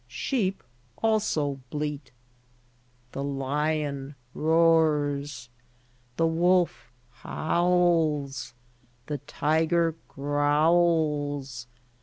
[0.07, 0.63] Sheep
[1.03, 2.09] al so bleat.
[3.11, 5.49] The li on roars.
[6.17, 8.55] The wolf howls.
[9.05, 11.67] The ti ger growls.